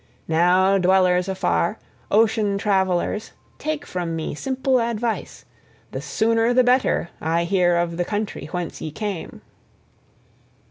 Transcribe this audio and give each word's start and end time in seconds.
Now, 0.27 0.79
dwellers 0.79 1.27
afar, 1.27 1.77
ocean 2.09 2.57
travellers, 2.57 3.33
take 3.59 3.85
from 3.85 4.15
me 4.15 4.33
simple 4.33 4.79
advice: 4.81 5.45
the 5.91 6.01
sooner 6.01 6.55
the 6.55 6.63
better 6.63 7.09
I 7.21 7.43
hear 7.43 7.75
of 7.77 7.97
the 7.97 8.03
country 8.03 8.47
whence 8.51 8.81
ye 8.81 8.89
came." 8.89 9.43